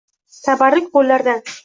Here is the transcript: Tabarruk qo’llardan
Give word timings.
Tabarruk 0.45 0.89
qo’llardan 0.97 1.49